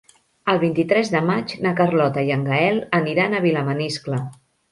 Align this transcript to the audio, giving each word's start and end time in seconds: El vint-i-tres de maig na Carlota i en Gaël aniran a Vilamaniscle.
El 0.53 0.59
vint-i-tres 0.61 1.11
de 1.15 1.19
maig 1.25 1.53
na 1.65 1.73
Carlota 1.81 2.23
i 2.29 2.33
en 2.37 2.47
Gaël 2.49 2.81
aniran 3.01 3.35
a 3.41 3.45
Vilamaniscle. 3.47 4.23